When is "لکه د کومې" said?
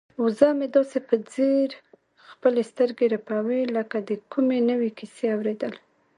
3.77-4.59